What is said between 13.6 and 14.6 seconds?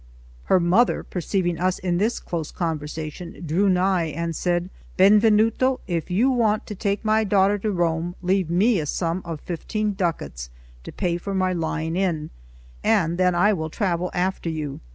travel after